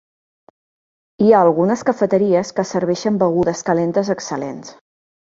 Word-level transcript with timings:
Hi 1.25 1.33
ha 1.33 1.41
algunes 1.47 1.83
cafeteries 1.89 2.51
que 2.59 2.65
serveixen 2.69 3.19
begudes 3.25 3.61
calentes 3.67 4.09
excel·lents. 4.15 4.73